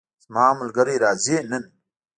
زما 0.25 0.45
ملګری 0.59 0.95
راځي 1.03 1.37
نن 1.49 1.63